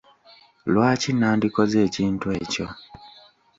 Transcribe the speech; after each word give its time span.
Lwaki 0.73 1.09
nandikoze 1.13 1.77
ekintu 1.87 2.27
ekyo? 2.41 2.65